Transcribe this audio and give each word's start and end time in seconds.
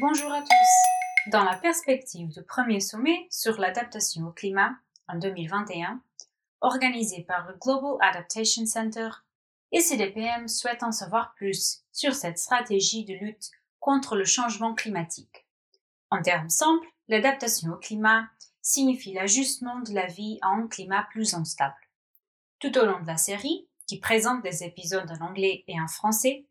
Bonjour 0.00 0.32
à 0.32 0.40
tous. 0.40 1.30
Dans 1.30 1.44
la 1.44 1.56
perspective 1.56 2.28
du 2.28 2.42
premier 2.42 2.80
sommet 2.80 3.28
sur 3.30 3.60
l'adaptation 3.60 4.26
au 4.26 4.32
climat 4.32 4.72
en 5.06 5.16
2021, 5.20 6.02
organisé 6.62 7.22
par 7.22 7.46
le 7.46 7.54
Global 7.54 7.96
Adaptation 8.00 8.66
Center, 8.66 9.08
ECDPM 9.72 10.48
souhaite 10.48 10.82
en 10.82 10.90
savoir 10.90 11.32
plus 11.36 11.84
sur 11.92 12.12
cette 12.12 12.38
stratégie 12.38 13.04
de 13.04 13.14
lutte 13.14 13.52
contre 13.78 14.16
le 14.16 14.24
changement 14.24 14.74
climatique. 14.74 15.46
En 16.10 16.20
termes 16.20 16.50
simples, 16.50 16.88
l'adaptation 17.06 17.70
au 17.70 17.76
climat 17.76 18.26
signifie 18.62 19.12
l'ajustement 19.12 19.78
de 19.78 19.94
la 19.94 20.06
vie 20.06 20.40
à 20.42 20.48
un 20.48 20.66
climat 20.66 21.06
plus 21.12 21.34
instable. 21.34 21.72
Tout 22.58 22.76
au 22.78 22.84
long 22.84 23.00
de 23.00 23.06
la 23.06 23.16
série, 23.16 23.68
qui 23.86 24.00
présente 24.00 24.42
des 24.42 24.64
épisodes 24.64 25.08
en 25.20 25.26
anglais 25.26 25.62
et 25.68 25.80
en 25.80 25.86
français, 25.86 26.46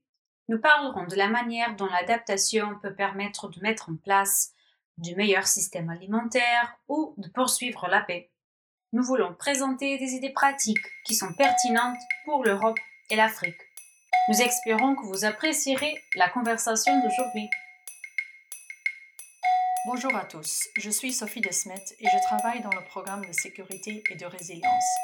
nous 0.50 0.60
parlerons 0.60 1.06
de 1.06 1.16
la 1.16 1.30
manière 1.30 1.76
dont 1.76 1.86
l'adaptation 1.86 2.78
peut 2.82 2.94
permettre 2.94 3.50
de 3.50 3.62
mettre 3.62 3.90
en 3.90 3.96
place 3.96 4.52
du 4.98 5.16
meilleur 5.16 5.48
système 5.48 5.90
alimentaire 5.90 6.78
ou 6.88 7.14
de 7.18 7.30
poursuivre 7.30 7.88
la 7.88 8.02
paix. 8.02 8.30
Nous 8.92 9.04
voulons 9.04 9.34
présenter 9.34 9.98
des 9.98 10.14
idées 10.14 10.34
pratiques 10.34 10.86
qui 11.06 11.16
sont 11.16 11.34
pertinentes 11.34 11.98
pour 12.26 12.44
l'Europe 12.44 12.78
et 13.10 13.16
l'Afrique. 13.16 13.58
Nous 14.30 14.42
espérons 14.42 14.96
que 14.96 15.06
vous 15.06 15.26
apprécierez 15.26 15.96
la 16.16 16.30
conversation 16.30 16.94
d'aujourd'hui. 17.02 17.50
Bonjour 19.86 20.16
à 20.16 20.26
tous, 20.26 20.60
je 20.78 20.90
suis 20.90 21.12
Sophie 21.12 21.42
Desmet 21.42 21.84
et 22.00 22.06
je 22.08 22.24
travaille 22.24 22.62
dans 22.62 22.70
le 22.70 22.86
programme 22.86 23.26
de 23.26 23.34
sécurité 23.34 24.04
et 24.10 24.16
de 24.16 24.26
résilience. 24.26 24.96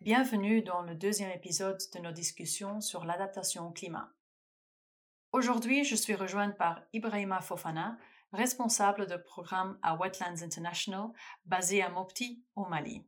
Bienvenue 0.00 0.62
dans 0.62 0.82
le 0.82 0.94
deuxième 0.94 1.30
épisode 1.30 1.78
de 1.94 2.00
nos 2.00 2.12
discussions 2.12 2.80
sur 2.80 3.04
l'adaptation 3.04 3.68
au 3.68 3.70
climat. 3.70 4.10
Aujourd'hui, 5.32 5.84
je 5.84 5.94
suis 5.94 6.14
rejointe 6.14 6.56
par 6.56 6.80
Ibrahima 6.94 7.42
Fofana, 7.42 7.98
responsable 8.32 9.06
de 9.06 9.18
programme 9.18 9.78
à 9.82 9.94
Wetlands 9.94 10.42
International, 10.42 11.08
basé 11.44 11.82
à 11.82 11.90
Mopti, 11.90 12.42
au 12.56 12.64
Mali. 12.64 13.04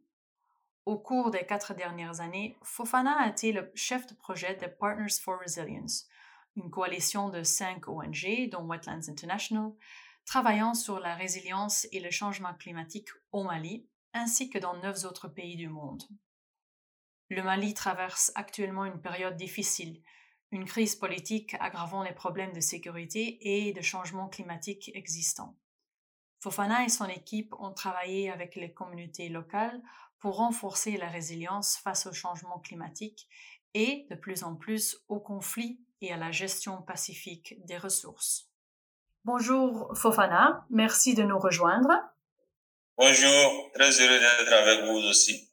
Au 0.84 0.98
cours 0.98 1.30
des 1.30 1.46
quatre 1.46 1.72
dernières 1.72 2.20
années, 2.20 2.58
Fofana 2.62 3.22
a 3.22 3.30
été 3.30 3.52
le 3.52 3.72
chef 3.74 4.06
de 4.06 4.14
projet 4.14 4.54
de 4.56 4.66
Partners 4.66 5.18
for 5.18 5.40
Resilience, 5.40 6.08
une 6.56 6.70
coalition 6.70 7.30
de 7.30 7.42
cinq 7.42 7.88
ONG, 7.88 8.50
dont 8.50 8.66
Wetlands 8.66 9.08
International, 9.08 9.72
travaillant 10.26 10.74
sur 10.74 11.00
la 11.00 11.14
résilience 11.14 11.86
et 11.90 12.00
le 12.00 12.10
changement 12.10 12.52
climatique 12.52 13.08
au 13.32 13.44
Mali, 13.44 13.86
ainsi 14.12 14.50
que 14.50 14.58
dans 14.58 14.76
neuf 14.76 15.06
autres 15.06 15.28
pays 15.28 15.56
du 15.56 15.70
monde. 15.70 16.02
Le 17.30 17.42
Mali 17.42 17.72
traverse 17.72 18.30
actuellement 18.34 18.84
une 18.84 19.00
période 19.00 19.36
difficile, 19.36 20.02
une 20.52 20.64
crise 20.64 20.96
politique 20.96 21.54
aggravant 21.60 22.02
les 22.02 22.12
problèmes 22.12 22.52
de 22.52 22.60
sécurité 22.60 23.38
et 23.40 23.72
de 23.72 23.80
changement 23.80 24.28
climatique 24.28 24.90
existants. 24.94 25.56
Fofana 26.40 26.84
et 26.84 26.88
son 26.88 27.06
équipe 27.06 27.54
ont 27.58 27.72
travaillé 27.72 28.30
avec 28.30 28.56
les 28.56 28.72
communautés 28.72 29.28
locales 29.28 29.80
pour 30.18 30.36
renforcer 30.36 30.96
la 30.96 31.08
résilience 31.08 31.76
face 31.76 32.06
au 32.06 32.12
changement 32.12 32.58
climatique 32.58 33.28
et, 33.74 34.06
de 34.10 34.16
plus 34.16 34.42
en 34.42 34.56
plus, 34.56 34.98
aux 35.08 35.20
conflits 35.20 35.80
et 36.00 36.12
à 36.12 36.16
la 36.16 36.32
gestion 36.32 36.82
pacifique 36.82 37.54
des 37.66 37.76
ressources. 37.76 38.48
Bonjour 39.24 39.92
Fofana, 39.96 40.66
merci 40.70 41.14
de 41.14 41.22
nous 41.22 41.38
rejoindre. 41.38 41.90
Bonjour, 42.96 43.70
très 43.74 43.90
heureux 44.00 44.18
d'être 44.18 44.52
avec 44.52 44.84
vous 44.86 45.08
aussi. 45.08 45.49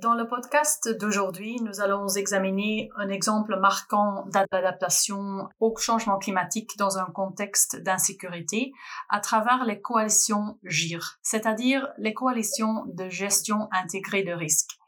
Dans 0.00 0.14
le 0.14 0.28
podcast 0.28 0.96
d'aujourd'hui, 1.00 1.60
nous 1.60 1.80
allons 1.80 2.06
examiner 2.06 2.88
un 2.94 3.08
exemple 3.08 3.58
marquant 3.58 4.26
d'adaptation 4.28 5.48
au 5.58 5.76
changement 5.76 6.18
climatique 6.18 6.78
dans 6.78 6.98
un 6.98 7.06
contexte 7.06 7.82
d'insécurité 7.82 8.70
à 9.08 9.18
travers 9.18 9.64
les 9.64 9.80
coalitions 9.80 10.56
GIR, 10.62 11.18
c'est-à-dire 11.22 11.88
les 11.98 12.14
coalitions 12.14 12.84
de 12.86 13.08
gestion 13.08 13.68
intégrée 13.72 14.22
de 14.22 14.32
risques. 14.32 14.78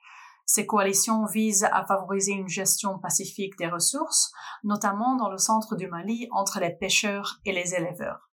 Ces 0.46 0.64
coalitions 0.64 1.24
visent 1.24 1.68
à 1.72 1.84
favoriser 1.84 2.32
une 2.34 2.48
gestion 2.48 3.00
pacifique 3.00 3.58
des 3.58 3.66
ressources, 3.66 4.30
notamment 4.62 5.16
dans 5.16 5.28
le 5.28 5.38
centre 5.38 5.74
du 5.74 5.88
Mali 5.88 6.28
entre 6.30 6.60
les 6.60 6.70
pêcheurs 6.70 7.40
et 7.44 7.52
les 7.52 7.74
éleveurs. 7.74 8.29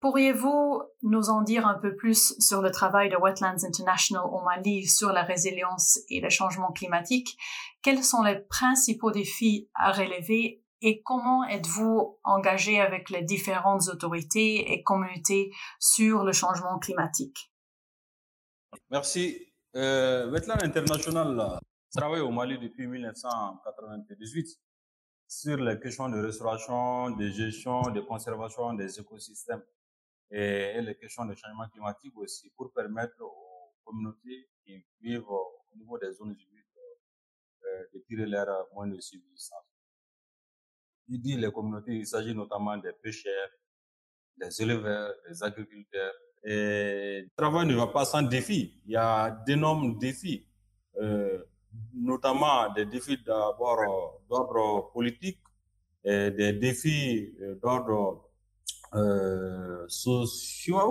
Pourriez-vous 0.00 0.80
nous 1.02 1.28
en 1.28 1.42
dire 1.42 1.66
un 1.66 1.74
peu 1.74 1.96
plus 1.96 2.36
sur 2.38 2.62
le 2.62 2.70
travail 2.70 3.10
de 3.10 3.16
Wetlands 3.16 3.64
International 3.64 4.22
au 4.30 4.40
Mali 4.42 4.86
sur 4.86 5.12
la 5.12 5.24
résilience 5.24 5.98
et 6.08 6.20
le 6.20 6.30
changement 6.30 6.70
climatique? 6.70 7.36
Quels 7.82 8.04
sont 8.04 8.22
les 8.22 8.38
principaux 8.38 9.10
défis 9.10 9.68
à 9.74 9.90
relever 9.90 10.62
et 10.82 11.02
comment 11.02 11.42
êtes-vous 11.48 12.20
engagé 12.22 12.80
avec 12.80 13.10
les 13.10 13.22
différentes 13.22 13.88
autorités 13.88 14.72
et 14.72 14.84
communautés 14.84 15.50
sur 15.80 16.22
le 16.22 16.30
changement 16.30 16.78
climatique? 16.78 17.52
Merci. 18.90 19.52
Euh, 19.74 20.30
Wetland 20.30 20.62
International 20.62 21.58
travaille 21.90 22.20
au 22.20 22.30
Mali 22.30 22.56
depuis 22.60 22.86
1998 22.86 24.46
sur 25.26 25.56
les 25.56 25.80
questions 25.80 26.08
de 26.08 26.20
restauration, 26.20 27.10
de 27.10 27.28
gestion, 27.30 27.82
de 27.90 28.00
conservation 28.00 28.74
des 28.74 29.00
écosystèmes 29.00 29.62
et, 30.30 30.80
les 30.80 30.94
questions 30.96 31.24
de 31.24 31.34
changement 31.34 31.68
climatique 31.68 32.16
aussi 32.16 32.50
pour 32.56 32.72
permettre 32.72 33.20
aux 33.22 33.74
communautés 33.84 34.48
qui 34.64 34.84
vivent 35.00 35.28
au 35.30 35.76
niveau 35.76 35.98
des 35.98 36.12
zones 36.12 36.32
humides 36.32 36.64
euh, 37.64 37.84
de 37.94 37.98
tirer 38.00 38.26
leur 38.26 38.68
moins 38.74 38.86
de 38.86 39.00
subsistance. 39.00 39.64
Il 41.08 41.20
dit 41.20 41.36
les 41.36 41.50
communautés, 41.50 41.92
il 41.92 42.06
s'agit 42.06 42.34
notamment 42.34 42.76
des 42.76 42.92
pêcheurs, 42.92 43.48
des 44.36 44.62
éleveurs, 44.62 45.14
des 45.26 45.42
agriculteurs, 45.42 46.14
et 46.44 47.22
le 47.22 47.30
travail 47.36 47.66
ne 47.66 47.74
va 47.74 47.88
pas 47.88 48.04
sans 48.04 48.22
défis. 48.22 48.80
Il 48.86 48.92
y 48.92 48.96
a 48.96 49.30
d'énormes 49.46 49.98
défis, 49.98 50.46
euh, 51.00 51.42
notamment 51.94 52.72
des 52.72 52.86
défis 52.86 53.18
d'abord 53.24 53.80
euh, 53.80 54.18
d'ordre 54.28 54.92
politique, 54.92 55.40
et 56.04 56.30
des 56.30 56.52
défis 56.52 57.34
euh, 57.40 57.56
d'ordre 57.56 58.27
euh, 58.94 59.84
social, 59.88 60.88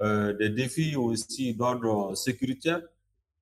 euh, 0.00 0.32
des 0.34 0.50
défis 0.50 0.96
aussi 0.96 1.54
d'ordre 1.54 2.14
sécuritaire, 2.14 2.82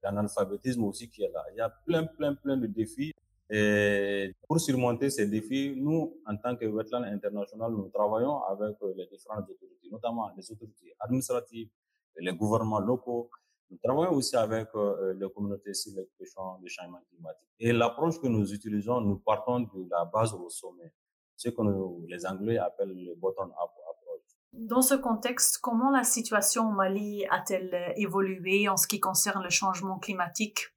l'analphabétisme 0.02 0.84
aussi 0.84 1.08
qui 1.08 1.22
est 1.22 1.32
là. 1.32 1.44
Il 1.52 1.58
y 1.58 1.60
a 1.60 1.68
plein, 1.68 2.04
plein, 2.04 2.34
plein 2.34 2.56
de 2.56 2.66
défis. 2.66 3.12
Et 3.50 4.34
pour 4.48 4.58
surmonter 4.58 5.10
ces 5.10 5.26
défis, 5.26 5.74
nous, 5.76 6.16
en 6.26 6.36
tant 6.36 6.56
que 6.56 6.64
Wetland 6.64 7.04
International, 7.04 7.72
nous 7.72 7.88
travaillons 7.88 8.42
avec 8.44 8.76
les 8.96 9.06
différentes 9.06 9.48
autorités, 9.50 9.88
notamment 9.90 10.30
les 10.36 10.50
autorités 10.50 10.94
administratives, 10.98 11.68
les 12.16 12.32
gouvernements 12.32 12.80
locaux. 12.80 13.30
Nous 13.70 13.78
travaillons 13.82 14.12
aussi 14.12 14.36
avec 14.36 14.68
euh, 14.74 15.14
les 15.14 15.28
communautés 15.30 15.74
sur 15.74 15.92
les 15.96 16.08
questions 16.18 16.58
de 16.62 16.68
changement 16.68 17.00
climatique. 17.10 17.48
Et 17.58 17.72
l'approche 17.72 18.20
que 18.20 18.28
nous 18.28 18.52
utilisons, 18.52 19.00
nous 19.00 19.18
partons 19.18 19.60
de 19.60 19.88
la 19.90 20.04
base 20.04 20.32
au 20.32 20.48
sommet, 20.48 20.92
ce 21.36 21.48
que 21.48 21.62
les 22.08 22.26
Anglais 22.26 22.58
appellent 22.58 22.94
le 22.94 23.14
bottom-up 23.16 23.70
approach. 23.90 24.22
Dans 24.52 24.82
ce 24.82 24.94
contexte, 24.94 25.58
comment 25.58 25.90
la 25.90 26.04
situation 26.04 26.68
au 26.68 26.72
Mali 26.72 27.26
a-t-elle 27.30 27.92
évolué 27.96 28.68
en 28.68 28.76
ce 28.76 28.86
qui 28.86 29.00
concerne 29.00 29.42
le 29.42 29.50
changement 29.50 29.98
climatique 29.98 30.68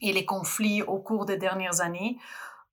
et 0.00 0.12
les 0.12 0.24
conflits 0.24 0.82
au 0.82 1.00
cours 1.00 1.26
des 1.26 1.36
dernières 1.36 1.80
années? 1.80 2.18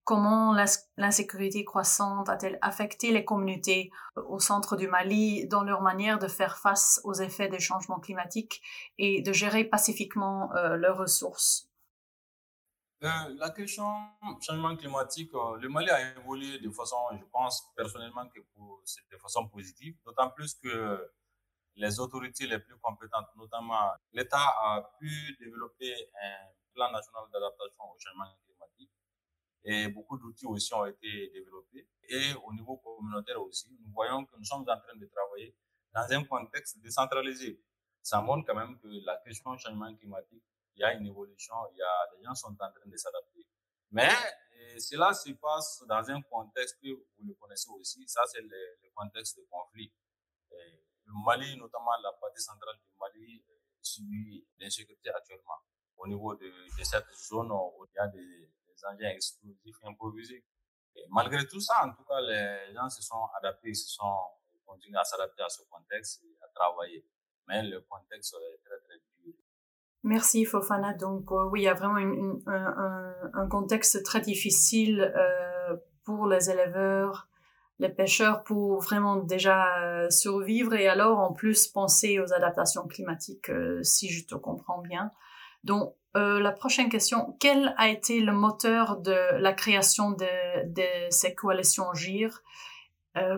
Comment 0.10 0.56
l'insécurité 0.98 1.64
croissante 1.64 2.30
a-t-elle 2.30 2.58
affecté 2.64 3.12
les 3.12 3.24
communautés 3.24 3.92
euh, 4.18 4.24
au 4.28 4.40
centre 4.40 4.76
du 4.76 4.88
Mali 4.88 5.48
dans 5.48 5.62
leur 5.62 5.84
manière 5.84 6.18
de 6.18 6.28
faire 6.28 6.58
face 6.58 7.00
aux 7.04 7.14
effets 7.14 7.48
des 7.48 7.60
changements 7.60 8.00
climatiques 8.00 8.64
et 8.98 9.22
de 9.22 9.32
gérer 9.32 9.66
pacifiquement 9.66 10.52
euh, 10.56 10.78
leurs 10.78 10.98
ressources? 10.98 11.69
Euh, 13.04 13.36
La 13.38 13.50
question 13.52 13.86
changement 14.42 14.76
climatique, 14.76 15.32
le 15.34 15.68
Mali 15.70 15.90
a 15.90 16.18
évolué 16.18 16.60
de 16.60 16.70
façon, 16.70 16.98
je 17.14 17.26
pense 17.26 17.64
personnellement 17.76 18.28
que 18.30 18.40
c'est 18.86 19.08
de 19.12 19.18
façon 19.18 19.48
positive, 19.48 19.96
d'autant 20.06 20.30
plus 20.30 20.56
que 20.56 21.12
les 21.76 22.00
autorités 22.00 22.46
les 22.46 22.60
plus 22.60 22.78
compétentes, 22.78 23.28
notamment 23.36 23.92
l'État, 24.12 24.38
a 24.38 24.92
pu 25.00 25.10
développer 25.40 25.94
un 26.22 26.50
plan 26.74 26.92
national 26.92 27.24
d'adaptation 27.32 27.84
au 27.92 27.98
changement 27.98 28.26
climatique. 28.46 28.92
Et 29.64 29.88
beaucoup 29.88 30.18
d'outils 30.18 30.46
aussi 30.46 30.74
ont 30.74 30.86
été 30.86 31.30
développés. 31.34 31.88
Et 32.10 32.34
au 32.46 32.54
niveau 32.54 32.78
communautaire 32.78 33.42
aussi, 33.42 33.70
nous 33.82 33.92
voyons 33.94 34.26
que 34.26 34.36
nous 34.38 34.46
sommes 34.46 34.62
en 34.62 34.66
train 34.66 34.96
de 34.96 35.06
travailler 35.06 35.56
dans 35.94 36.08
un 36.12 36.24
contexte 36.24 36.80
décentralisé. 36.82 37.62
Ça 38.02 38.22
montre 38.22 38.46
quand 38.46 38.56
même 38.56 38.78
que 38.80 38.88
la 39.06 39.18
question 39.18 39.54
du 39.54 39.60
changement 39.60 39.94
climatique, 39.96 40.44
y 40.80 40.84
a 40.84 40.94
une 40.94 41.08
évolution, 41.08 41.56
il 41.74 41.78
y 41.78 41.82
a, 41.82 42.08
les 42.18 42.24
gens 42.24 42.36
sont 42.36 42.52
en 42.52 42.72
train 42.72 42.86
de 42.86 42.98
s'adapter. 42.98 43.46
Mais 43.92 44.10
cela 44.78 45.14
se 45.14 45.32
passe 45.32 45.84
dans 45.88 46.10
un 46.10 46.22
contexte 46.22 46.78
que 46.82 46.90
vous 46.90 47.26
le 47.28 47.34
connaissez 47.34 47.70
aussi, 47.72 48.08
ça 48.08 48.22
c'est 48.28 48.42
le, 48.42 48.78
contexte 48.96 49.38
de 49.38 49.46
conflit. 49.50 49.92
le 50.52 51.14
Mali, 51.26 51.58
notamment 51.58 51.92
la 52.04 52.12
partie 52.14 52.42
centrale 52.42 52.76
du 52.78 52.92
Mali, 53.00 53.44
subit 53.82 54.46
l'insécurité 54.60 55.10
actuellement 55.10 55.60
au 55.98 56.08
niveau 56.08 56.36
de, 56.36 56.48
de 56.48 56.84
cette 56.84 57.12
zone 57.14 57.52
où 57.52 57.86
il 57.86 57.96
y 57.96 58.00
a 58.00 58.08
des, 58.08 58.50
engins 58.86 59.10
explosifs 59.10 59.84
improvisés. 59.84 60.46
Et 60.96 61.04
malgré 61.10 61.46
tout 61.46 61.60
ça, 61.60 61.86
en 61.86 61.94
tout 61.94 62.04
cas, 62.06 62.22
les 62.22 62.74
gens 62.74 62.90
se 62.90 63.02
sont 63.02 63.26
adaptés, 63.38 63.74
se 63.74 63.90
sont 63.90 64.40
continuer 64.66 64.98
à 64.98 65.04
s'adapter 65.04 65.42
à 65.42 65.50
ce 65.50 65.64
contexte 65.64 66.24
et 66.24 66.38
à 66.42 66.48
travailler. 66.54 67.06
Mais 67.48 67.64
le 67.64 67.82
contexte 67.82 68.36
est 68.36 68.64
très, 68.64 68.80
très 68.82 69.00
dur. 69.18 69.34
Merci 70.04 70.46
Fofana. 70.46 70.94
Donc 70.94 71.32
euh, 71.32 71.46
oui, 71.52 71.62
il 71.62 71.64
y 71.64 71.68
a 71.68 71.74
vraiment 71.74 71.98
un, 72.48 73.48
contexte 73.48 74.04
très 74.04 74.22
difficile 74.22 75.14
euh, 75.16 75.76
pour 76.06 76.28
les 76.28 76.50
éleveurs, 76.50 77.28
les 77.80 77.90
pêcheurs 77.90 78.44
pour 78.44 78.80
vraiment 78.80 79.18
déjà 79.18 79.82
euh, 79.82 80.10
survivre 80.10 80.74
et 80.74 80.88
alors 80.88 81.20
en 81.20 81.34
plus 81.34 81.68
penser 81.68 82.20
aux 82.20 82.34
adaptations 82.34 82.88
climatiques, 82.88 83.52
si 83.82 84.10
je 84.10 84.26
te 84.26 84.36
comprends 84.36 84.82
bien. 84.82 85.12
Donc 85.64 85.94
la 86.16 86.52
prochaine 86.52 86.90
question, 86.90 87.38
quel 87.40 87.74
a 87.78 87.88
été 87.88 88.20
le 88.20 88.34
moteur 88.34 88.98
de 88.98 89.16
la 89.40 89.54
création 89.54 90.12
de, 90.12 90.66
de 90.66 90.84
ces 91.12 91.34
coalitions 91.34 91.94
GIR? 91.94 92.42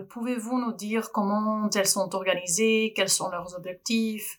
Pouvez-vous 0.08 0.58
nous 0.58 0.72
dire 0.72 1.12
comment 1.12 1.68
elles 1.74 1.86
sont 1.86 2.14
organisées, 2.14 2.92
quels 2.96 3.08
sont 3.08 3.30
leurs 3.30 3.54
objectifs, 3.56 4.38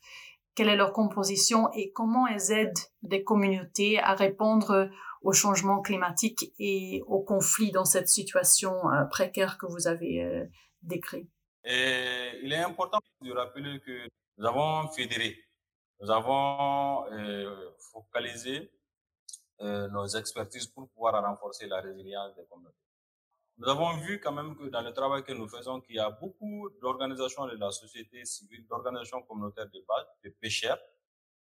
quelle 0.56 0.70
est 0.70 0.76
leur 0.76 0.94
composition 0.94 1.72
et 1.74 1.92
comment 1.92 2.28
elles 2.28 2.52
aident 2.52 2.80
des 3.02 3.24
communautés 3.24 4.00
à 4.00 4.14
répondre 4.14 4.90
au 5.24 5.32
changement 5.32 5.82
climatique 5.82 6.54
et 6.60 7.02
au 7.08 7.22
conflit 7.22 7.72
dans 7.72 7.86
cette 7.86 8.10
situation 8.10 8.92
euh, 8.92 9.06
précaire 9.06 9.58
que 9.58 9.66
vous 9.66 9.88
avez 9.88 10.22
euh, 10.22 10.46
décrit. 10.82 11.28
Et 11.64 12.40
il 12.44 12.52
est 12.52 12.64
important 12.64 13.00
de 13.22 13.32
rappeler 13.32 13.80
que 13.80 14.08
nous 14.38 14.46
avons 14.46 14.88
fédéré, 14.90 15.38
nous 16.02 16.12
avons 16.12 17.06
euh, 17.12 17.72
focalisé 17.92 18.70
nos 19.62 20.08
expertises 20.08 20.68
pour 20.68 20.90
pouvoir 20.90 21.24
renforcer 21.24 21.68
la 21.68 21.80
résilience 21.80 22.36
des 22.36 22.44
communautés. 22.50 22.76
Nous 23.58 23.70
avons 23.70 23.98
vu 23.98 24.20
quand 24.20 24.32
même 24.32 24.56
que 24.56 24.64
dans 24.70 24.82
le 24.82 24.92
travail 24.94 25.24
que 25.24 25.32
nous 25.32 25.48
faisons, 25.48 25.80
qu'il 25.80 25.96
y 25.96 26.00
a 26.00 26.10
beaucoup 26.10 26.70
d'organisations 26.82 27.46
de 27.46 27.56
la 27.56 27.72
société 27.72 28.26
civile, 28.26 28.66
d'organisations 28.68 29.22
communautaires 29.22 29.70
de 29.70 29.80
base, 29.88 30.06
de 30.24 30.30
pêcheurs, 30.30 30.80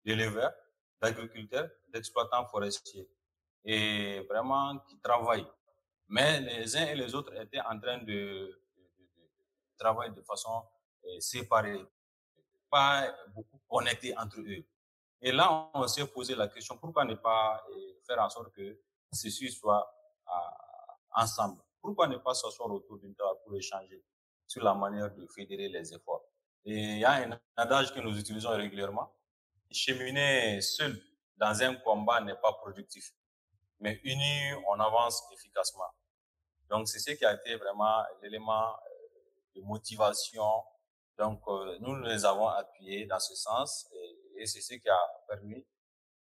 d'éleveurs, 0.05 0.53
d'agriculteurs, 1.01 1.71
d'exploitants 1.89 2.47
forestiers 2.47 3.09
et 3.65 4.21
vraiment 4.29 4.79
qui 4.81 4.99
travaillent. 5.01 5.47
Mais 6.09 6.41
les 6.41 6.77
uns 6.77 6.87
et 6.87 6.95
les 6.95 7.15
autres 7.15 7.35
étaient 7.41 7.61
en 7.61 7.79
train 7.81 7.99
de, 7.99 8.05
de, 8.05 8.83
de, 9.17 9.31
travailler 9.79 10.13
de 10.13 10.23
façon 10.23 10.63
euh, 11.05 11.21
séparée, 11.21 11.87
pas 12.71 13.11
beaucoup 13.29 13.61
connectés 13.69 14.17
entre 14.19 14.41
eux. 14.41 14.65
Et 15.23 15.33
là, 15.33 15.71
on 15.73 15.87
s'est 15.87 16.07
posé 16.07 16.35
la 16.35 16.49
question, 16.49 16.77
pourquoi 16.77 17.05
ne 17.05 17.15
pas 17.15 17.65
euh, 17.71 18.01
faire 18.07 18.19
en 18.19 18.29
sorte 18.29 18.53
que 18.53 18.79
ceci 19.13 19.51
soit 19.51 19.89
ensemble? 21.15 21.63
Pourquoi 21.83 22.07
ne 22.07 22.17
pas 22.17 22.33
s'asseoir 22.33 22.71
autour 22.71 22.99
d'une 22.99 23.15
table 23.15 23.41
pour 23.45 23.55
échanger 23.57 24.03
sur 24.47 24.65
la 24.65 24.73
manière 24.75 25.15
de 25.15 25.27
fédérer 25.27 25.69
les 25.69 25.93
efforts? 25.93 26.25
Et 26.65 26.75
il 26.75 26.99
y 27.01 27.05
a 27.05 27.13
un 27.15 27.39
adage 27.57 27.93
que 27.93 28.01
nous 28.01 28.17
utilisons 28.19 28.51
régulièrement. 28.51 29.13
Cheminer 29.71 30.61
seul 30.61 30.99
dans 31.37 31.61
un 31.63 31.75
combat 31.75 32.21
n'est 32.21 32.37
pas 32.37 32.53
productif 32.53 33.13
mais 33.83 34.01
unis, 34.05 34.55
on 34.69 34.79
avance 34.79 35.25
efficacement. 35.33 35.91
Donc, 36.71 36.89
c'est 36.89 37.01
ce 37.01 37.11
qui 37.11 37.25
a 37.25 37.35
été 37.35 37.57
vraiment 37.57 38.03
l'élément 38.23 38.71
euh, 38.71 39.57
de 39.57 39.61
motivation. 39.61 40.49
Donc, 41.19 41.43
euh, 41.49 41.79
nous 41.81 41.97
les 42.03 42.25
avons 42.25 42.47
appuyés 42.47 43.07
dans 43.07 43.19
ce 43.19 43.35
sens 43.35 43.89
et, 43.93 44.47
c'est 44.47 44.61
ce 44.61 44.75
qui 44.75 44.89
a 44.89 45.01
permis 45.29 45.65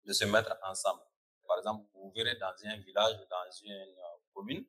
de 0.06 0.12
se 0.12 0.26
mettre 0.26 0.58
ensemble. 0.64 1.02
Par 1.48 1.58
exemple, 1.58 1.86
vous 1.94 2.12
verrez 2.14 2.36
dans 2.36 2.54
un 2.66 2.78
village, 2.78 3.16
dans 3.30 3.52
une 3.64 3.72
euh, 3.72 4.18
commune, 4.34 4.66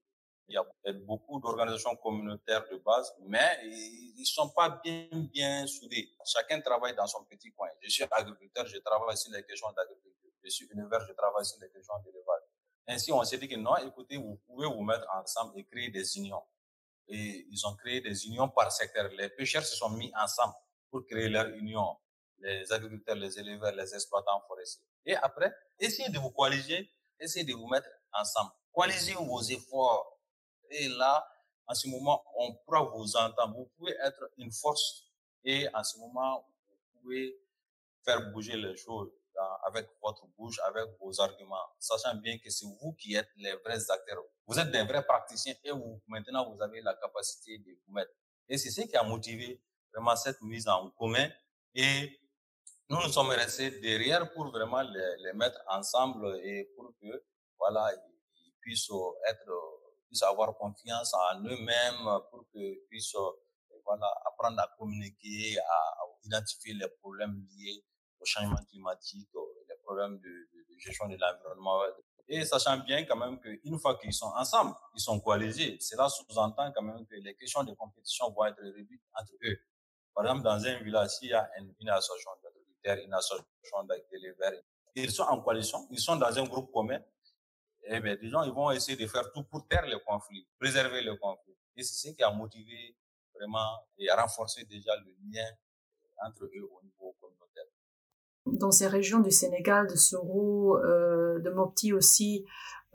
il 0.50 0.54
y 0.54 0.56
a 0.56 0.92
beaucoup 1.04 1.40
d'organisations 1.40 1.94
communautaires 1.96 2.66
de 2.70 2.76
base, 2.78 3.14
mais 3.20 3.60
ils 3.64 4.26
sont 4.26 4.50
pas 4.50 4.80
bien, 4.82 5.66
soudés. 5.66 6.10
Chacun 6.26 6.60
travaille 6.60 6.94
dans 6.96 7.06
son 7.06 7.24
petit 7.24 7.52
coin. 7.52 7.68
Je 7.80 7.88
suis 7.88 8.04
agriculteur, 8.10 8.66
je 8.66 8.78
travaille 8.78 9.16
sur 9.16 9.30
les 9.32 9.44
questions 9.44 9.70
d'agriculture. 9.72 10.30
Je 10.42 10.50
suis 10.50 10.68
éleveur, 10.72 11.00
je 11.06 11.12
travaille 11.12 11.44
sur 11.44 11.58
les 11.60 11.70
questions 11.70 11.94
d'élevage. 12.04 12.42
Ainsi, 12.88 13.12
on 13.12 13.22
s'est 13.22 13.38
dit 13.38 13.46
que 13.46 13.56
non, 13.56 13.76
écoutez, 13.76 14.16
vous 14.16 14.40
pouvez 14.46 14.66
vous 14.66 14.82
mettre 14.82 15.06
ensemble 15.14 15.56
et 15.56 15.64
créer 15.64 15.90
des 15.90 16.16
unions. 16.18 16.42
Et 17.06 17.46
ils 17.48 17.66
ont 17.66 17.76
créé 17.76 18.00
des 18.00 18.26
unions 18.26 18.48
par 18.48 18.72
secteur. 18.72 19.08
Les 19.10 19.28
pêcheurs 19.28 19.64
se 19.64 19.76
sont 19.76 19.90
mis 19.90 20.12
ensemble 20.16 20.54
pour 20.90 21.06
créer 21.06 21.28
leur 21.28 21.46
union. 21.50 21.96
Les 22.38 22.72
agriculteurs, 22.72 23.16
les 23.16 23.38
éleveurs, 23.38 23.72
les 23.72 23.94
exploitants 23.94 24.42
forestiers. 24.48 24.82
Et 25.06 25.14
après, 25.14 25.54
essayez 25.78 26.08
de 26.08 26.18
vous 26.18 26.30
coaliser, 26.30 26.90
essayez 27.20 27.44
de 27.44 27.52
vous 27.52 27.68
mettre 27.68 27.88
ensemble. 28.12 28.50
Coalisez 28.72 29.14
vos 29.14 29.42
efforts. 29.42 30.19
Et 30.70 30.88
là, 30.88 31.26
en 31.66 31.74
ce 31.74 31.88
moment, 31.88 32.24
on 32.36 32.54
pourra 32.54 32.82
vous 32.82 33.16
entendre. 33.16 33.56
Vous 33.56 33.70
pouvez 33.76 33.94
être 34.02 34.30
une 34.38 34.52
force. 34.52 35.04
Et 35.44 35.68
en 35.74 35.82
ce 35.84 35.98
moment, 35.98 36.46
vous 36.68 37.00
pouvez 37.00 37.36
faire 38.04 38.30
bouger 38.32 38.56
les 38.56 38.76
choses 38.76 39.10
avec 39.64 39.88
votre 40.02 40.26
bouche, 40.36 40.58
avec 40.66 40.86
vos 41.00 41.18
arguments, 41.20 41.56
sachant 41.78 42.14
bien 42.16 42.38
que 42.38 42.50
c'est 42.50 42.66
vous 42.66 42.92
qui 42.92 43.14
êtes 43.14 43.30
les 43.36 43.54
vrais 43.54 43.90
acteurs. 43.90 44.22
Vous 44.46 44.58
êtes 44.58 44.70
des 44.70 44.82
vrais 44.84 45.04
praticiens 45.04 45.54
et 45.64 45.70
vous, 45.70 46.00
maintenant, 46.06 46.52
vous 46.52 46.60
avez 46.62 46.80
la 46.80 46.94
capacité 46.94 47.58
de 47.58 47.70
vous 47.86 47.92
mettre. 47.92 48.10
Et 48.48 48.58
c'est 48.58 48.70
ce 48.70 48.82
qui 48.82 48.96
a 48.96 49.02
motivé 49.02 49.60
vraiment 49.92 50.16
cette 50.16 50.40
mise 50.42 50.68
en 50.68 50.90
commun. 50.90 51.28
Et 51.74 52.18
nous 52.88 53.00
nous 53.00 53.12
sommes 53.12 53.30
restés 53.30 53.70
derrière 53.80 54.32
pour 54.32 54.50
vraiment 54.50 54.82
les, 54.82 55.16
les 55.18 55.32
mettre 55.32 55.60
ensemble 55.68 56.40
et 56.42 56.64
pour 56.76 56.92
que, 57.00 57.24
voilà, 57.58 57.90
ils 58.34 58.52
puissent 58.60 58.90
être, 59.28 59.79
puissent 60.10 60.24
avoir 60.24 60.56
confiance 60.56 61.14
en 61.14 61.40
eux-mêmes, 61.44 62.20
pour 62.30 62.44
qu'ils 62.50 62.80
puissent, 62.88 63.14
voilà, 63.84 64.12
apprendre 64.26 64.60
à 64.60 64.68
communiquer, 64.76 65.58
à 65.60 66.00
identifier 66.24 66.74
les 66.74 66.88
problèmes 67.00 67.46
liés 67.48 67.84
au 68.18 68.24
changement 68.24 68.62
climatique, 68.68 69.28
les 69.68 69.76
problèmes 69.84 70.18
de, 70.18 70.48
gestion 70.78 71.06
de 71.08 71.16
l'environnement. 71.16 71.82
Et 72.26 72.44
sachant 72.44 72.78
bien 72.78 73.04
quand 73.04 73.16
même 73.16 73.38
qu'une 73.40 73.78
fois 73.78 73.98
qu'ils 73.98 74.12
sont 74.12 74.32
ensemble, 74.36 74.74
ils 74.94 75.00
sont 75.00 75.20
coalisés, 75.20 75.78
cela 75.80 76.08
sous-entend 76.08 76.72
quand 76.72 76.82
même 76.82 77.06
que 77.06 77.14
les 77.16 77.34
questions 77.34 77.62
de 77.64 77.74
compétition 77.74 78.30
vont 78.30 78.46
être 78.46 78.62
réduites 78.62 79.02
entre 79.14 79.32
eux. 79.44 79.58
Par 80.14 80.24
exemple, 80.24 80.42
dans 80.42 80.64
un 80.64 80.82
village, 80.82 81.10
s'il 81.10 81.28
y 81.28 81.34
a 81.34 81.48
une, 81.58 81.74
une 81.80 81.88
association 81.88 82.30
d'agriculteurs, 82.42 82.98
une 83.04 83.14
association 83.14 83.84
d'éleveurs, 84.10 84.60
ils 84.94 85.10
sont 85.10 85.22
en 85.22 85.40
coalition, 85.40 85.86
ils 85.90 86.00
sont 86.00 86.16
dans 86.16 86.36
un 86.36 86.44
groupe 86.44 86.72
commun, 86.72 87.00
eh 87.84 88.00
bien, 88.00 88.16
gens, 88.22 88.42
ils 88.42 88.52
vont 88.52 88.70
essayer 88.70 88.96
de 88.96 89.06
faire 89.06 89.30
tout 89.32 89.44
pour 89.44 89.66
taire 89.66 89.86
le 89.86 89.98
conflit, 89.98 90.46
préserver 90.58 91.02
le 91.02 91.16
conflit. 91.16 91.56
Et 91.76 91.82
c'est 91.82 92.08
ce 92.08 92.14
qui 92.14 92.22
a 92.22 92.30
motivé 92.30 92.96
vraiment 93.34 93.86
et 93.98 94.10
renforcé 94.10 94.64
déjà 94.64 94.96
le 94.96 95.14
lien 95.24 95.48
entre 96.22 96.44
eux 96.44 96.68
au 96.70 96.82
niveau 96.82 97.16
communautaire 97.20 97.64
dans 98.46 98.70
ces 98.70 98.86
régions 98.86 99.20
du 99.20 99.30
Sénégal, 99.30 99.86
de 99.86 99.96
Soro, 99.96 100.78
euh, 100.78 101.38
de 101.40 101.50
Mopti 101.50 101.92
aussi, 101.92 102.44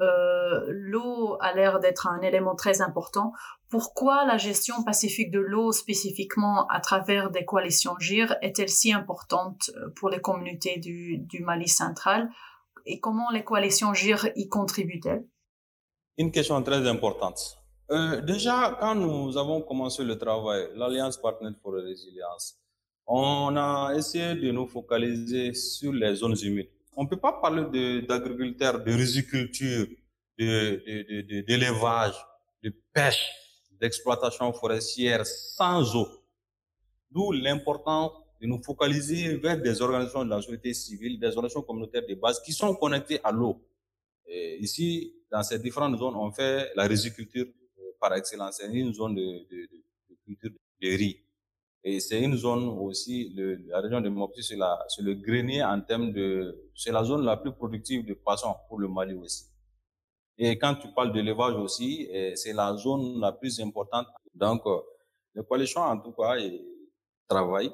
euh, 0.01 0.65
l'eau 0.69 1.37
a 1.39 1.53
l'air 1.53 1.79
d'être 1.79 2.07
un 2.07 2.21
élément 2.21 2.55
très 2.55 2.81
important. 2.81 3.31
Pourquoi 3.69 4.25
la 4.25 4.37
gestion 4.37 4.83
pacifique 4.83 5.31
de 5.31 5.39
l'eau 5.39 5.71
spécifiquement 5.71 6.67
à 6.67 6.79
travers 6.79 7.29
des 7.31 7.45
coalitions 7.45 7.97
GIR 7.99 8.35
est-elle 8.41 8.69
si 8.69 8.91
importante 8.91 9.71
euh, 9.75 9.89
pour 9.95 10.09
les 10.09 10.19
communautés 10.19 10.77
du, 10.77 11.17
du 11.19 11.43
Mali 11.43 11.67
central? 11.67 12.29
Et 12.85 12.99
comment 12.99 13.31
les 13.31 13.43
coalitions 13.43 13.93
GIR 13.93 14.29
y 14.35 14.47
contribuent-elles? 14.47 15.25
Une 16.17 16.31
question 16.31 16.61
très 16.61 16.87
importante. 16.87 17.57
Euh, 17.91 18.21
déjà, 18.21 18.77
quand 18.79 18.95
nous 18.95 19.37
avons 19.37 19.61
commencé 19.61 20.03
le 20.03 20.17
travail, 20.17 20.69
l'Alliance 20.75 21.17
Partenaire 21.17 21.53
pour 21.61 21.73
la 21.73 21.83
Résilience, 21.83 22.57
on 23.05 23.55
a 23.55 23.93
essayé 23.95 24.33
de 24.35 24.51
nous 24.51 24.65
focaliser 24.65 25.53
sur 25.53 25.93
les 25.93 26.15
zones 26.15 26.37
humides. 26.41 26.69
On 26.95 27.03
ne 27.03 27.09
peut 27.09 27.19
pas 27.19 27.33
parler 27.33 28.01
d'agriculture, 28.01 28.83
de, 28.83 28.91
riziculture, 28.91 29.87
d'élevage, 30.37 32.15
de, 32.63 32.69
de, 32.69 32.73
de 32.73 32.81
pêche, 32.93 33.29
d'exploitation 33.79 34.51
forestière 34.53 35.25
sans 35.25 35.95
eau. 35.95 36.07
D'où 37.11 37.31
l'importance 37.33 38.11
de 38.41 38.47
nous 38.47 38.61
focaliser 38.61 39.37
vers 39.37 39.61
des 39.61 39.81
organisations 39.81 40.25
de 40.25 40.29
la 40.29 40.41
société 40.41 40.73
civile, 40.73 41.19
des 41.19 41.27
organisations 41.27 41.61
communautaires 41.61 42.05
de 42.07 42.15
base 42.15 42.41
qui 42.41 42.51
sont 42.51 42.75
connectées 42.75 43.19
à 43.23 43.31
l'eau. 43.31 43.61
Ici, 44.59 45.13
dans 45.31 45.43
ces 45.43 45.59
différentes 45.59 45.97
zones, 45.97 46.15
on 46.15 46.31
fait 46.31 46.71
la 46.75 46.87
riziculture 46.87 47.45
euh, 47.45 47.81
par 47.99 48.13
excellence. 48.15 48.57
C'est 48.57 48.71
une 48.71 48.93
zone 48.93 49.15
de, 49.15 49.21
de, 49.21 49.69
de 50.09 50.15
culture 50.25 50.51
de 50.81 50.87
riz. 50.87 51.19
Et 51.83 51.99
c'est 51.99 52.19
une 52.21 52.35
zone 52.35 52.67
aussi, 52.79 53.31
la 53.67 53.79
région 53.79 54.01
de 54.01 54.09
Mopti, 54.09 54.41
c'est 54.41 54.55
le 54.55 55.13
grenier 55.13 55.63
en 55.63 55.79
termes 55.81 56.11
de, 56.11 56.71
c'est 56.73 56.91
la 56.91 57.03
zone 57.03 57.23
la 57.23 57.37
plus 57.37 57.51
productive 57.51 58.03
de 58.03 58.15
poissons 58.15 58.55
pour 58.67 58.79
le 58.79 58.87
Mali 58.87 59.13
aussi. 59.13 59.45
Et 60.37 60.57
quand 60.57 60.75
tu 60.75 60.87
parles 60.93 61.13
d'élevage 61.13 61.53
aussi, 61.55 62.07
eh, 62.09 62.35
c'est 62.35 62.53
la 62.53 62.75
zone 62.75 63.19
la 63.19 63.31
plus 63.31 63.59
importante. 63.59 64.07
Donc, 64.33 64.65
euh, 64.65 64.79
le 65.33 65.43
coalition, 65.43 65.81
en 65.81 65.99
tout 65.99 66.11
cas, 66.13 66.35
travaille 67.27 67.71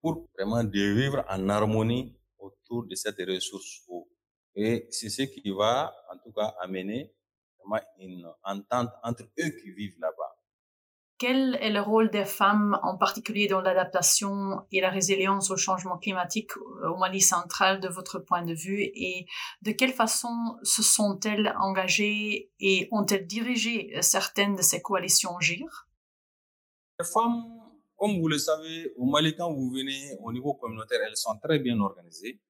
pour 0.00 0.28
vraiment 0.36 0.64
de 0.64 0.94
vivre 0.94 1.24
en 1.28 1.48
harmonie 1.48 2.14
autour 2.38 2.86
de 2.86 2.94
cette 2.94 3.18
ressource 3.18 3.82
eau. 3.88 4.08
Et 4.54 4.86
c'est 4.90 5.08
ce 5.08 5.22
qui 5.22 5.50
va, 5.50 5.94
en 6.12 6.18
tout 6.18 6.32
cas, 6.32 6.54
amener 6.60 7.12
vraiment 7.58 7.84
une 7.98 8.28
entente 8.42 8.90
entre 9.02 9.24
eux 9.24 9.50
qui 9.60 9.70
vivent 9.72 9.98
là-bas. 10.00 10.34
quel 11.18 11.58
est 11.60 11.70
le 11.70 11.80
rôle 11.80 12.10
des 12.10 12.24
femmes, 12.24 12.78
en 12.82 12.96
particulier 12.96 13.48
dans 13.48 13.60
l'adaptation 13.60 14.64
et 14.70 14.80
la 14.80 14.88
résilience 14.88 15.50
au 15.50 15.56
changement 15.56 15.98
climatique 15.98 16.56
au 16.56 16.96
Mali 16.96 17.20
central 17.20 17.80
de 17.80 17.88
votre 17.88 18.20
point 18.20 18.44
de 18.44 18.54
vue? 18.54 18.82
Et 18.82 19.26
de 19.62 19.72
quelle 19.72 19.92
façon 19.92 20.56
se 20.62 20.82
sont-elles 20.82 21.54
engagées 21.58 22.52
et 22.60 22.88
ont-elles 22.92 23.26
dirigé 23.26 24.00
certaines 24.00 24.54
de 24.54 24.62
ces 24.62 24.80
coalitions 24.80 25.38
GIR 25.40 25.88
Les 27.00 27.06
femmes, 27.06 27.44
comme 27.98 28.20
vous 28.20 28.28
le 28.28 28.38
savez, 28.38 28.92
au 28.96 29.06
Mali, 29.06 29.34
quand 29.36 29.52
vous 29.52 29.70
venez 29.70 30.16
au 30.20 30.32
niveau 30.32 30.54
communautaire, 30.54 31.00
elles 31.04 31.16
sont 31.16 31.36
très 31.42 31.58
bien 31.58 31.78
organisées. 31.80 32.40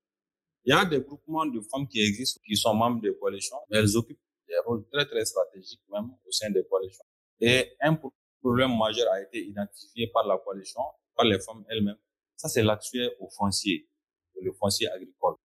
Il 0.65 0.75
y 0.75 0.77
a 0.77 0.85
des 0.85 1.01
groupements 1.01 1.47
de 1.47 1.61
femmes 1.63 1.89
qui 1.89 2.01
existent, 2.01 2.41
qui 2.47 2.55
sont 2.55 2.75
membres 2.75 3.01
des 3.01 3.17
coalitions, 3.19 3.57
elles 3.71 3.97
occupent 3.97 4.21
des 4.47 4.59
rôles 4.67 4.87
très, 4.93 5.07
très 5.07 5.25
stratégiques 5.25 5.81
même 5.91 6.11
au 6.27 6.31
sein 6.31 6.51
des 6.51 6.65
coalitions. 6.65 7.05
Et 7.41 7.73
un 7.81 7.99
problème 8.41 8.77
majeur 8.77 9.11
a 9.11 9.23
été 9.23 9.43
identifié 9.47 10.09
par 10.09 10.27
la 10.27 10.37
coalition, 10.37 10.83
par 11.17 11.25
les 11.25 11.41
femmes 11.41 11.65
elles-mêmes. 11.71 11.99
Ça, 12.37 12.49
c'est 12.49 12.63
l'accès 12.63 13.17
au 13.19 13.29
foncier, 13.31 13.89
le 14.41 14.53
foncier 14.53 14.89
agricole. 14.91 15.37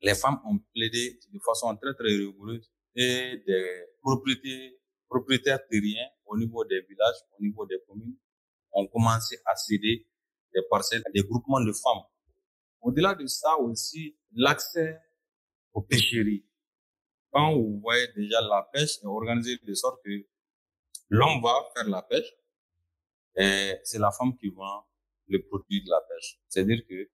Les 0.00 0.14
femmes 0.14 0.40
ont 0.44 0.58
plaidé 0.72 1.18
de 1.32 1.38
façon 1.40 1.76
très, 1.76 1.94
très 1.94 2.08
rigoureuse 2.08 2.70
et 2.94 3.42
des 3.44 3.84
propriétés, 4.00 4.78
propriétaires 5.08 5.66
terriens 5.68 6.08
au 6.26 6.36
niveau 6.36 6.64
des 6.64 6.80
villages, 6.82 7.16
au 7.38 7.42
niveau 7.42 7.66
des 7.66 7.78
communes, 7.88 8.16
ont 8.72 8.86
commencé 8.86 9.38
à 9.46 9.56
céder 9.56 10.06
des 10.54 10.62
parcelles 10.70 11.02
des 11.14 11.22
groupements 11.22 11.60
de 11.60 11.72
femmes. 11.72 12.02
Au-delà 12.80 13.14
de 13.14 13.26
ça 13.26 13.56
aussi, 13.58 14.16
l'accès 14.32 15.00
aux 15.72 15.82
pêcheries. 15.82 16.44
Quand 17.30 17.54
vous 17.54 17.80
voyez 17.80 18.08
déjà 18.14 18.40
la 18.42 18.68
pêche 18.72 18.98
est 19.02 19.06
organisée 19.06 19.58
de 19.62 19.74
sorte 19.74 20.02
que 20.04 20.26
L'homme 21.14 21.42
va 21.42 21.62
faire 21.74 21.86
la 21.90 22.00
pêche 22.00 22.32
et 23.36 23.74
c'est 23.84 23.98
la 23.98 24.10
femme 24.10 24.34
qui 24.34 24.48
vend 24.48 24.86
le 25.28 25.42
produit 25.46 25.84
de 25.84 25.90
la 25.90 26.00
pêche. 26.08 26.40
C'est-à-dire 26.48 26.82
que 26.88 27.10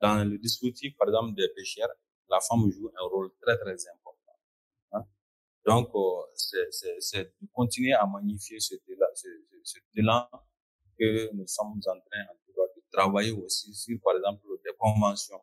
dans 0.00 0.24
le 0.24 0.38
dispositif, 0.38 0.96
par 0.96 1.08
exemple, 1.08 1.34
des 1.34 1.46
pêcheurs, 1.54 1.90
la 2.30 2.40
femme 2.40 2.70
joue 2.70 2.90
un 2.98 3.06
rôle 3.06 3.30
très, 3.42 3.58
très 3.58 3.76
important. 3.88 4.05
Donc, 5.66 5.90
euh, 5.94 6.66
c'est 7.00 7.24
de 7.24 7.48
continuer 7.52 7.92
à 7.92 8.06
magnifier 8.06 8.60
ce 8.60 8.76
talent, 9.94 10.28
que 10.98 11.30
nous 11.34 11.46
sommes 11.46 11.72
en 11.76 11.80
train 11.80 11.96
de 11.96 12.82
travailler 12.92 13.32
aussi 13.32 13.74
sur, 13.74 13.98
par 14.02 14.16
exemple, 14.16 14.46
des 14.64 14.70
conventions, 14.78 15.42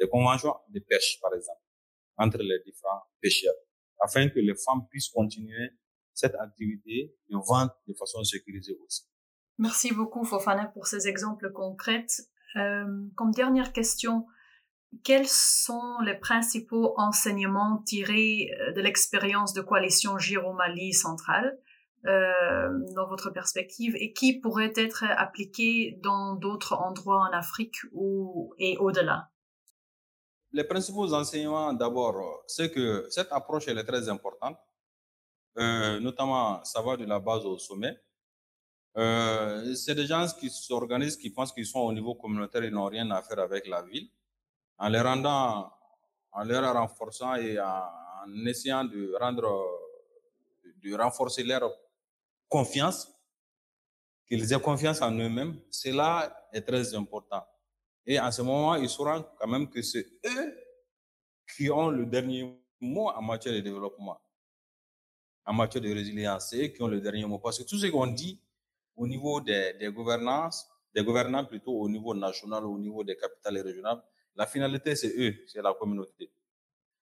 des 0.00 0.08
conventions 0.08 0.54
de 0.68 0.80
pêche, 0.80 1.18
par 1.20 1.34
exemple, 1.34 1.60
entre 2.16 2.38
les 2.38 2.60
différents 2.64 3.02
pêcheurs, 3.20 3.54
afin 4.00 4.28
que 4.28 4.38
les 4.38 4.54
femmes 4.54 4.86
puissent 4.88 5.08
continuer 5.08 5.70
cette 6.14 6.36
activité 6.36 7.14
de 7.28 7.36
vente 7.36 7.72
de 7.86 7.94
façon 7.94 8.22
sécurisée 8.24 8.78
aussi. 8.84 9.02
Merci 9.58 9.92
beaucoup 9.92 10.24
Fofana 10.24 10.66
pour 10.66 10.86
ces 10.86 11.08
exemples 11.08 11.52
concrets. 11.52 12.06
Euh, 12.56 12.86
comme 13.16 13.32
dernière 13.32 13.72
question, 13.72 14.26
quels 15.04 15.28
sont 15.28 16.00
les 16.04 16.14
principaux 16.14 16.94
enseignements 16.96 17.82
tirés 17.84 18.50
euh, 18.60 18.72
de 18.72 18.80
l'expérience 18.80 19.52
de 19.52 19.60
coalition 19.60 20.18
Giro 20.18 20.52
Mali 20.52 20.92
centrale 20.92 21.58
euh, 22.06 22.68
dans 22.94 23.06
votre 23.08 23.30
perspective 23.30 23.94
et 23.96 24.12
qui 24.12 24.40
pourraient 24.40 24.72
être 24.76 25.04
appliqués 25.04 25.98
dans 26.02 26.34
d'autres 26.34 26.74
endroits 26.74 27.28
en 27.28 27.32
Afrique 27.36 27.76
ou, 27.92 28.54
et 28.58 28.76
au-delà? 28.78 29.30
Les 30.52 30.64
principaux 30.64 31.12
enseignements, 31.12 31.74
d'abord, 31.74 32.42
c'est 32.46 32.72
que 32.72 33.06
cette 33.10 33.30
approche 33.32 33.68
est 33.68 33.84
très 33.84 34.08
importante 34.08 34.56
euh, 35.58 35.98
notamment 35.98 36.62
ça 36.64 36.80
va 36.82 36.96
de 36.96 37.04
la 37.04 37.18
base 37.18 37.44
au 37.44 37.58
sommet. 37.58 37.96
Euh, 38.96 39.74
c'est 39.74 39.94
des 39.94 40.06
gens 40.06 40.26
qui 40.38 40.50
s'organisent, 40.50 41.16
qui 41.16 41.30
pensent 41.30 41.52
qu'ils 41.52 41.66
sont 41.66 41.80
au 41.80 41.92
niveau 41.92 42.14
communautaire 42.14 42.62
et 42.62 42.70
n'ont 42.70 42.86
rien 42.86 43.10
à 43.10 43.22
faire 43.22 43.40
avec 43.40 43.66
la 43.66 43.82
ville. 43.82 44.08
En 44.78 44.88
les 44.88 45.00
rendant, 45.00 45.72
en 46.32 46.44
leur 46.44 46.72
renforçant 46.74 47.34
et 47.34 47.58
en, 47.58 48.46
essayant 48.46 48.84
de 48.84 49.14
rendre, 49.18 49.66
de 50.82 50.94
renforcer 50.94 51.42
leur 51.42 51.72
confiance, 52.48 53.08
qu'ils 54.26 54.52
aient 54.52 54.60
confiance 54.60 55.00
en 55.02 55.12
eux-mêmes, 55.12 55.58
cela 55.70 56.48
est 56.52 56.62
très 56.62 56.94
important. 56.94 57.44
Et 58.06 58.20
en 58.20 58.30
ce 58.30 58.42
moment, 58.42 58.74
ils 58.76 58.88
sauront 58.88 59.24
quand 59.38 59.48
même 59.48 59.68
que 59.68 59.82
c'est 59.82 60.06
eux 60.26 60.58
qui 61.56 61.70
ont 61.70 61.88
le 61.90 62.06
dernier 62.06 62.58
mot 62.80 63.08
en 63.08 63.22
matière 63.22 63.54
de 63.54 63.60
développement 63.60 64.20
en 65.48 65.54
matière 65.54 65.82
de 65.82 65.90
résilience, 65.90 66.48
c'est 66.50 66.62
eux 66.62 66.68
qui 66.68 66.82
ont 66.82 66.88
le 66.88 67.00
dernier 67.00 67.24
mot. 67.24 67.38
Parce 67.38 67.58
que 67.58 67.62
tout 67.64 67.78
ce 67.78 67.86
qu'on 67.86 68.06
dit 68.06 68.38
au 68.94 69.06
niveau 69.06 69.40
des, 69.40 69.72
des 69.80 69.90
gouvernances, 69.90 70.68
des 70.94 71.02
gouvernants 71.02 71.46
plutôt 71.46 71.72
au 71.72 71.88
niveau 71.88 72.14
national, 72.14 72.66
au 72.66 72.78
niveau 72.78 73.02
des 73.02 73.16
capitales 73.16 73.58
régionales, 73.58 74.02
la 74.38 74.46
finalité, 74.46 74.96
c'est 74.96 75.14
eux, 75.18 75.34
c'est 75.46 75.60
la 75.60 75.74
communauté. 75.74 76.30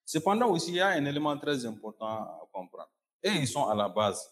Cependant 0.05 0.49
aussi, 0.49 0.71
il 0.71 0.77
y 0.77 0.81
a 0.81 0.89
un 0.89 1.05
élément 1.05 1.37
très 1.37 1.67
important 1.67 2.07
à 2.07 2.49
comprendre. 2.53 2.89
Et 3.23 3.31
ils 3.31 3.47
sont 3.47 3.67
à 3.67 3.75
la 3.75 3.89
base. 3.89 4.29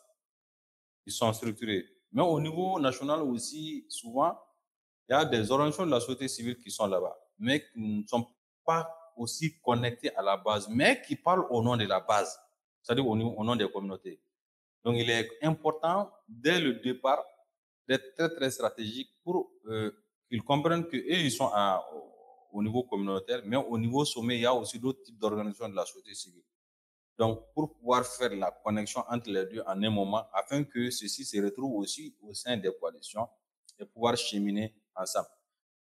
Ils 1.04 1.12
sont 1.12 1.32
structurés. 1.32 1.84
Mais 2.10 2.22
au 2.22 2.40
niveau 2.40 2.80
national 2.80 3.20
aussi, 3.22 3.84
souvent, 3.88 4.36
il 5.08 5.12
y 5.12 5.14
a 5.14 5.24
des 5.24 5.50
organisations 5.50 5.84
de 5.84 5.90
la 5.90 6.00
société 6.00 6.28
civile 6.28 6.56
qui 6.56 6.70
sont 6.70 6.86
là-bas, 6.86 7.16
mais 7.38 7.60
qui 7.60 7.78
ne 7.78 8.06
sont 8.06 8.26
pas 8.64 8.88
aussi 9.16 9.60
connectés 9.60 10.14
à 10.16 10.22
la 10.22 10.36
base, 10.38 10.66
mais 10.68 11.02
qui 11.06 11.14
parlent 11.14 11.46
au 11.50 11.62
nom 11.62 11.76
de 11.76 11.84
la 11.84 12.00
base 12.00 12.40
c'est-à-dire 12.84 13.06
au, 13.06 13.16
nom 13.16 13.56
des 13.56 13.68
communautés. 13.70 14.20
Donc, 14.84 14.96
il 14.98 15.08
est 15.08 15.30
important, 15.42 16.12
dès 16.28 16.60
le 16.60 16.74
départ, 16.74 17.24
d'être 17.88 18.14
très, 18.14 18.28
très 18.28 18.50
stratégique 18.50 19.10
pour 19.22 19.50
euh, 19.66 19.90
qu'ils 20.28 20.42
comprennent 20.42 20.86
qu'eux, 20.86 21.02
ils 21.08 21.30
sont 21.30 21.50
à, 21.52 21.82
au 22.54 22.62
niveau 22.62 22.84
communautaire, 22.84 23.42
mais 23.44 23.56
au 23.56 23.76
niveau 23.76 24.04
sommet, 24.04 24.36
il 24.36 24.42
y 24.42 24.46
a 24.46 24.54
aussi 24.54 24.78
d'autres 24.78 25.02
types 25.02 25.18
d'organisations 25.18 25.68
de 25.68 25.74
la 25.74 25.84
société 25.84 26.14
civile. 26.14 26.44
Donc, 27.18 27.52
pour 27.52 27.74
pouvoir 27.74 28.06
faire 28.06 28.30
la 28.30 28.50
connexion 28.52 29.04
entre 29.08 29.28
les 29.30 29.44
deux 29.46 29.62
en 29.66 29.82
un 29.82 29.90
moment, 29.90 30.24
afin 30.32 30.62
que 30.62 30.90
ceci 30.90 31.24
se 31.24 31.36
retrouve 31.42 31.74
aussi 31.76 32.16
au 32.22 32.32
sein 32.32 32.56
des 32.56 32.70
coalitions 32.80 33.28
et 33.78 33.84
pouvoir 33.84 34.16
cheminer 34.16 34.72
ensemble. 34.94 35.28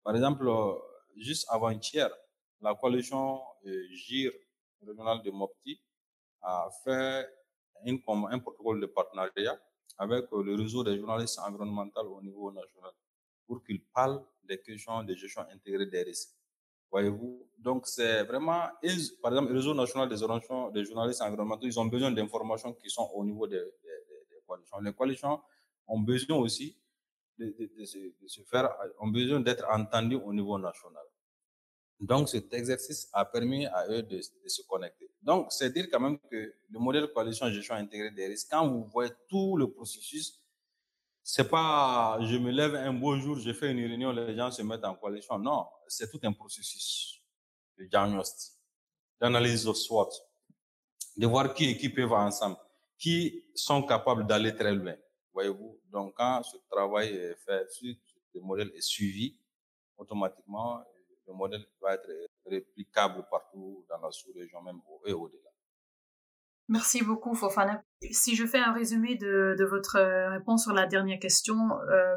Par 0.04 0.16
exemple, 0.16 0.48
euh, 0.48 0.74
juste 1.16 1.46
avant-hier, 1.50 2.10
la 2.62 2.76
coalition 2.76 3.42
euh, 3.66 3.88
GIR 3.92 4.32
régionale 4.86 5.22
de 5.24 5.32
Mopti 5.32 5.82
a 6.42 6.70
fait 6.84 7.28
une, 7.86 8.02
un 8.08 8.40
protocole 8.40 8.82
de 8.82 8.86
partenariat 8.86 9.58
avec 9.98 10.26
euh, 10.34 10.44
le 10.44 10.56
réseau 10.56 10.84
des 10.84 10.98
journalistes 10.98 11.40
environnementaux 11.40 12.18
au 12.18 12.22
niveau 12.22 12.52
national 12.52 12.92
pour 13.48 13.64
qu'ils 13.64 13.84
parlent 13.86 14.24
des 14.44 14.60
questions 14.62 15.04
de 15.04 15.16
gestion 15.16 15.42
intégrée 15.52 15.86
des 15.86 16.04
risques. 16.04 16.39
Voyez-vous 16.92 17.48
Donc, 17.58 17.88
c'est 17.88 18.24
vraiment, 18.24 18.68
par 19.22 19.32
exemple, 19.32 19.50
le 19.50 19.56
réseau 19.56 19.74
national 19.74 20.10
des, 20.10 20.18
journalistes 20.86 21.22
environnementaux, 21.22 21.66
ils 21.68 21.80
ont 21.80 21.86
besoin 21.86 22.12
d'informations 22.12 22.74
qui 22.74 22.90
sont 22.90 23.10
au 23.14 23.24
niveau 23.24 23.48
des, 23.48 23.58
des, 23.60 24.42
coalitions. 24.48 24.80
Les 24.80 24.94
coalitions 24.94 25.40
ont 25.88 26.00
besoin 26.00 26.38
aussi 26.38 26.76
de 27.38 27.54
se 28.28 28.42
faire, 28.44 28.76
ont 29.00 29.08
besoin 29.08 29.40
d'être 29.40 29.66
entendus 29.70 30.16
au 30.18 30.34
niveau 30.34 30.58
national. 30.58 31.04
Donc, 32.00 32.30
cet 32.30 32.54
exercice 32.54 33.10
a 33.12 33.26
permis 33.26 33.66
à 33.66 33.86
eux 33.90 34.02
de, 34.02 34.22
se 34.22 34.62
connecter. 34.68 35.12
Donc, 35.22 35.52
c'est 35.52 35.70
dire 35.72 35.88
quand 35.92 36.00
même 36.00 36.18
que 36.18 36.54
le 36.70 36.80
modèle 36.80 37.08
coalition 37.08 37.50
gestion 37.50 37.76
intégrée 37.76 38.12
des 38.12 38.28
risques, 38.28 38.48
quand 38.50 38.68
vous 38.68 38.86
voyez 38.86 39.12
tout 39.28 39.58
le 39.58 39.70
processus, 39.70 40.40
c'est 41.24 41.50
pas 41.50 42.18
je 42.22 42.38
me 42.38 42.52
lève 42.52 42.76
un 42.76 42.94
beau 42.94 43.18
jour, 43.18 43.38
je 43.38 43.54
fais 43.54 43.72
une 43.72 43.80
réunion, 43.80 44.12
les 44.12 44.36
gens 44.36 44.52
se 44.52 44.62
mettent 44.62 44.86
en 44.86 44.96
coalition. 44.96 45.38
Non, 45.38 45.68
c'est 45.88 46.10
tout 46.10 46.20
un 46.24 46.34
processus 46.34 47.22
de 47.78 47.86
diagnostic, 47.86 48.56
d'analyse 49.20 49.66
de 49.66 49.74
SWOT, 49.74 50.10
de 51.18 51.28
voir 51.28 51.54
qui 51.54 51.70
et 51.70 51.78
qui 51.78 51.90
peuvent 51.90 52.14
ensemble, 52.14 52.58
qui 52.98 53.46
sont 53.56 53.84
capables 53.84 54.26
d'aller 54.26 54.56
très 54.56 54.74
loin. 54.74 54.96
Voyez-vous? 55.34 55.80
Donc, 55.86 56.16
quand 56.16 56.44
ce 56.44 56.58
travail 56.70 57.10
est 57.10 57.36
fait, 57.36 57.68
le 58.34 58.42
modèle 58.42 58.72
est 58.76 58.82
suivi, 58.82 59.38
automatiquement, 59.98 60.84
le 61.28 61.34
modèle 61.34 61.66
va 61.82 61.94
être 61.94 62.10
réplicable 62.46 63.26
partout 63.30 63.86
dans 63.88 64.00
la 64.00 64.12
sous-région 64.12 64.62
même 64.62 64.82
et 65.06 65.14
au-delà. 65.14 65.49
Merci 66.70 67.04
beaucoup, 67.04 67.34
Fofana. 67.34 67.84
Si 68.12 68.36
je 68.36 68.46
fais 68.46 68.60
un 68.60 68.72
résumé 68.74 69.16
de, 69.16 69.66
votre 69.66 69.98
euh, 69.98 70.30
réponse 70.30 70.64
sur 70.64 70.74
la 70.74 70.86
dernière 70.86 71.20
question, 71.20 71.58
euh, 71.90 72.16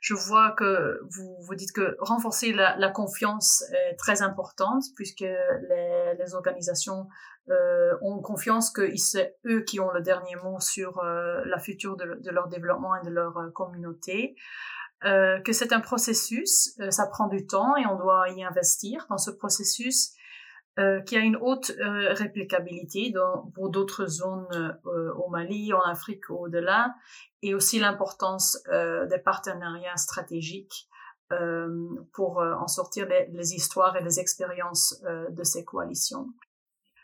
je 0.00 0.14
vois 0.14 0.52
que 0.52 1.00
vous, 1.10 1.54
dites 1.56 1.72
que 1.72 1.96
renforcer 1.98 2.52
la, 2.52 2.90
confiance 2.90 3.64
est 3.72 3.96
très 3.96 4.22
importante 4.22 4.84
puisque 4.94 5.24
les, 5.24 6.34
organisations 6.34 7.08
euh, 7.50 7.92
ont 8.00 8.22
confiance 8.22 8.70
que 8.70 8.96
c'est 8.96 9.36
eux 9.46 9.62
qui 9.62 9.80
ont 9.80 9.90
le 9.90 10.00
dernier 10.00 10.36
mot 10.36 10.60
sur 10.60 11.02
la 11.02 11.58
future 11.58 11.96
de, 11.96 12.30
leur 12.30 12.46
développement 12.46 12.94
et 12.94 13.04
de 13.04 13.10
leur 13.10 13.52
communauté. 13.52 14.36
Que 15.02 15.52
c'est 15.52 15.72
un 15.72 15.80
processus, 15.80 16.78
ça 16.90 17.06
prend 17.06 17.26
du 17.26 17.46
temps 17.46 17.76
et 17.76 17.86
on 17.86 17.96
doit 17.96 18.28
y 18.28 18.44
investir 18.44 19.06
dans 19.10 19.18
ce 19.18 19.32
processus. 19.32 20.12
Euh, 20.78 21.00
qui 21.00 21.16
a 21.16 21.20
une 21.20 21.34
haute 21.34 21.72
euh, 21.80 22.14
réplicabilité 22.14 23.12
pour 23.56 23.68
d'autres 23.68 24.06
zones 24.06 24.78
euh, 24.86 25.12
au 25.14 25.28
Mali, 25.28 25.72
en 25.72 25.80
Afrique 25.80 26.30
au-delà, 26.30 26.94
et 27.42 27.52
aussi 27.52 27.80
l'importance 27.80 28.58
des 29.10 29.18
partenariats 29.18 29.96
stratégiques 29.96 30.88
pour 32.12 32.38
en 32.38 32.66
sortir 32.66 33.06
les, 33.06 33.54
histoires 33.54 33.96
et 33.96 34.02
les 34.02 34.18
expériences 34.18 35.00
de 35.30 35.44
ces 35.44 35.64
coalitions. 35.64 36.26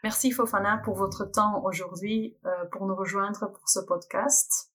Merci 0.02 0.32
Fofana 0.32 0.80
pour 0.84 0.96
votre 0.96 1.24
temps 1.24 1.62
aujourd'hui, 1.64 2.36
pour 2.72 2.86
nous 2.86 2.96
rejoindre 2.96 3.46
pour 3.52 3.68
ce 3.68 3.78
podcast. 3.80 4.72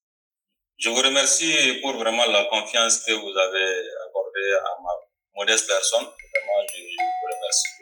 Je 0.77 0.89
vous 0.89 1.01
remercie 1.01 1.81
pour 1.81 1.97
vraiment 1.97 2.25
la 2.31 2.45
confiance 2.45 3.03
que 3.03 3.11
vous 3.11 3.37
avez 3.37 3.89
accordée 4.07 4.53
à 4.53 4.81
ma 4.81 4.91
modeste 5.35 5.67
personne. 5.67 6.05
Vraiment, 6.05 6.67
je 6.73 6.81
vous 6.81 7.35
remercie. 7.35 7.78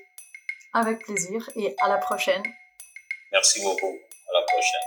Avec 0.78 1.00
plaisir 1.00 1.50
et 1.56 1.76
à 1.82 1.90
la 1.90 1.98
prochaine. 1.98 2.44
Merci 3.32 3.64
beaucoup. 3.64 3.98
À 4.30 4.34
la 4.34 4.46
prochaine. 4.46 4.82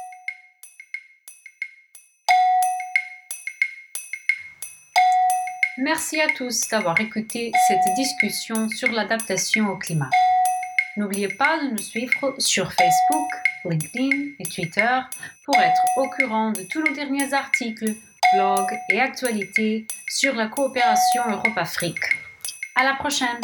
Merci 5.78 6.20
à 6.20 6.28
tous 6.36 6.68
d'avoir 6.68 7.00
écouté 7.00 7.50
cette 7.66 7.94
discussion 7.96 8.68
sur 8.68 8.92
l'adaptation 8.92 9.68
au 9.70 9.78
climat. 9.78 10.10
N'oubliez 10.96 11.26
pas 11.26 11.58
de 11.58 11.70
nous 11.70 11.78
suivre 11.78 12.36
sur 12.38 12.72
Facebook, 12.72 13.28
LinkedIn 13.64 14.34
et 14.38 14.44
Twitter 14.44 15.00
pour 15.44 15.56
être 15.56 15.82
au 15.96 16.08
courant 16.08 16.52
de 16.52 16.62
tous 16.70 16.84
nos 16.84 16.94
derniers 16.94 17.34
articles, 17.34 17.96
blogs 18.34 18.78
et 18.92 19.00
actualités 19.00 19.88
sur 20.08 20.36
la 20.36 20.46
coopération 20.46 21.22
Europe-Afrique. 21.28 22.04
À 22.76 22.84
la 22.84 22.94
prochaine! 22.94 23.40